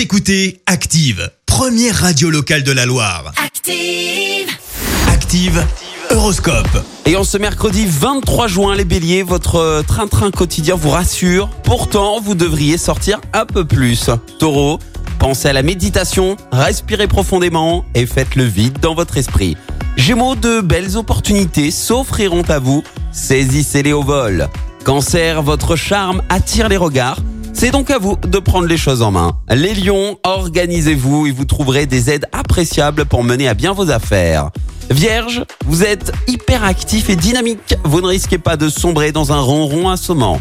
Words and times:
Vous 0.00 0.04
écoutez 0.04 0.62
Active, 0.64 1.30
première 1.44 1.94
radio 1.94 2.30
locale 2.30 2.62
de 2.62 2.72
la 2.72 2.86
Loire. 2.86 3.34
Active. 3.36 4.48
Active, 5.08 5.62
Horoscope. 6.08 6.82
Et 7.04 7.16
en 7.16 7.24
ce 7.24 7.36
mercredi 7.36 7.84
23 7.86 8.46
juin, 8.46 8.74
les 8.74 8.86
béliers, 8.86 9.22
votre 9.22 9.56
euh, 9.56 9.82
train-train 9.82 10.30
quotidien 10.30 10.74
vous 10.74 10.88
rassure. 10.88 11.50
Pourtant, 11.64 12.18
vous 12.18 12.34
devriez 12.34 12.78
sortir 12.78 13.20
un 13.34 13.44
peu 13.44 13.66
plus. 13.66 14.08
Taureau, 14.38 14.78
pensez 15.18 15.48
à 15.48 15.52
la 15.52 15.62
méditation, 15.62 16.38
respirez 16.50 17.06
profondément 17.06 17.84
et 17.94 18.06
faites 18.06 18.36
le 18.36 18.44
vide 18.44 18.78
dans 18.80 18.94
votre 18.94 19.18
esprit. 19.18 19.58
Gémeaux, 19.98 20.34
de 20.34 20.62
belles 20.62 20.96
opportunités 20.96 21.70
s'offriront 21.70 22.48
à 22.48 22.58
vous. 22.58 22.82
Saisissez-les 23.12 23.92
au 23.92 24.02
vol. 24.02 24.48
Cancer, 24.82 25.42
votre 25.42 25.76
charme 25.76 26.22
attire 26.30 26.70
les 26.70 26.78
regards. 26.78 27.18
C'est 27.60 27.72
donc 27.72 27.90
à 27.90 27.98
vous 27.98 28.16
de 28.16 28.38
prendre 28.38 28.66
les 28.66 28.78
choses 28.78 29.02
en 29.02 29.10
main. 29.10 29.38
Les 29.50 29.74
lions, 29.74 30.16
organisez-vous 30.24 31.26
et 31.26 31.30
vous 31.30 31.44
trouverez 31.44 31.84
des 31.84 32.08
aides 32.08 32.24
appréciables 32.32 33.04
pour 33.04 33.22
mener 33.22 33.48
à 33.48 33.52
bien 33.52 33.74
vos 33.74 33.90
affaires. 33.90 34.48
Vierge, 34.88 35.44
vous 35.66 35.84
êtes 35.84 36.10
hyper 36.26 36.64
actif 36.64 37.10
et 37.10 37.16
dynamique. 37.16 37.74
Vous 37.84 38.00
ne 38.00 38.06
risquez 38.06 38.38
pas 38.38 38.56
de 38.56 38.70
sombrer 38.70 39.12
dans 39.12 39.32
un 39.32 39.40
ronron 39.40 39.90
assommant. 39.90 40.40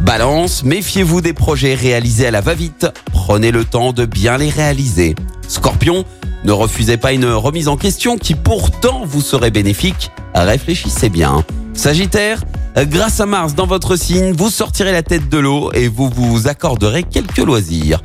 Balance, 0.00 0.64
méfiez-vous 0.64 1.20
des 1.20 1.34
projets 1.34 1.74
réalisés 1.74 2.28
à 2.28 2.30
la 2.30 2.40
va-vite. 2.40 2.86
Prenez 3.12 3.50
le 3.50 3.66
temps 3.66 3.92
de 3.92 4.06
bien 4.06 4.38
les 4.38 4.48
réaliser. 4.48 5.16
Scorpion, 5.48 6.06
ne 6.44 6.52
refusez 6.52 6.96
pas 6.96 7.12
une 7.12 7.26
remise 7.26 7.68
en 7.68 7.76
question 7.76 8.16
qui 8.16 8.34
pourtant 8.34 9.02
vous 9.04 9.20
serait 9.20 9.50
bénéfique. 9.50 10.12
Réfléchissez 10.34 11.10
bien. 11.10 11.44
Sagittaire, 11.74 12.42
grâce 12.82 13.20
à 13.20 13.26
Mars 13.26 13.54
dans 13.54 13.66
votre 13.66 13.96
signe, 13.96 14.32
vous 14.32 14.50
sortirez 14.50 14.92
la 14.92 15.02
tête 15.02 15.28
de 15.28 15.38
l'eau 15.38 15.70
et 15.72 15.88
vous 15.88 16.10
vous 16.10 16.48
accorderez 16.48 17.04
quelques 17.04 17.38
loisirs. 17.38 18.02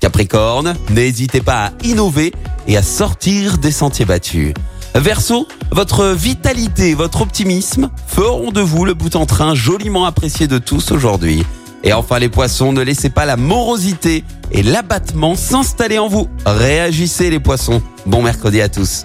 Capricorne, 0.00 0.74
n'hésitez 0.90 1.40
pas 1.40 1.66
à 1.66 1.72
innover 1.84 2.32
et 2.66 2.76
à 2.76 2.82
sortir 2.82 3.58
des 3.58 3.72
sentiers 3.72 4.04
battus. 4.04 4.54
Verseau, 4.94 5.48
votre 5.70 6.08
vitalité, 6.08 6.94
votre 6.94 7.22
optimisme 7.22 7.88
feront 8.06 8.52
de 8.52 8.60
vous 8.60 8.84
le 8.84 8.94
bout 8.94 9.16
en 9.16 9.26
train 9.26 9.54
joliment 9.54 10.04
apprécié 10.04 10.46
de 10.46 10.58
tous 10.58 10.90
aujourd'hui. 10.90 11.44
Et 11.84 11.92
enfin 11.92 12.18
les 12.18 12.28
poissons, 12.28 12.72
ne 12.72 12.82
laissez 12.82 13.10
pas 13.10 13.24
la 13.24 13.36
morosité 13.36 14.24
et 14.50 14.62
l'abattement 14.62 15.34
s'installer 15.34 15.98
en 15.98 16.08
vous. 16.08 16.28
Réagissez 16.46 17.30
les 17.30 17.40
poissons. 17.40 17.82
Bon 18.06 18.22
mercredi 18.22 18.60
à 18.60 18.68
tous. 18.68 19.04